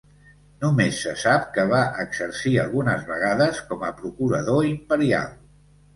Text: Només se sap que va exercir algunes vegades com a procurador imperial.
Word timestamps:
Només 0.63 1.01
se 1.03 1.11
sap 1.23 1.43
que 1.57 1.65
va 1.73 1.83
exercir 2.05 2.55
algunes 2.63 3.07
vegades 3.13 3.61
com 3.69 3.87
a 3.91 3.95
procurador 4.03 4.67
imperial. 4.71 5.33